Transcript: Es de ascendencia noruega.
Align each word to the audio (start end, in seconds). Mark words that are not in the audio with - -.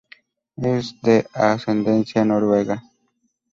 Es 0.57 0.99
de 1.03 1.27
ascendencia 1.31 2.25
noruega. 2.25 2.81